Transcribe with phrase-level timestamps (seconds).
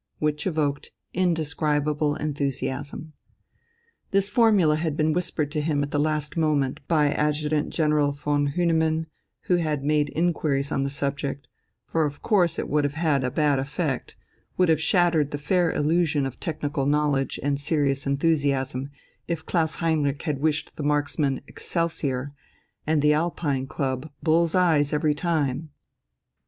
[0.17, 3.13] which evoked indescribable enthusiasm.
[4.09, 8.53] This formula had been whispered to him at the last moment by Adjutant General von
[8.53, 9.05] Hühnemann,
[9.41, 11.47] who had made inquiries on the subject;
[11.85, 14.15] for of course it would have had a bad effect,
[14.57, 18.89] would have shattered the fair illusion of technical knowledge and serious enthusiasm,
[19.27, 22.33] if Klaus Heinrich had wished the marksmen "Excelsior"
[22.87, 25.69] and the Alpine Club "Bull's eyes every time!"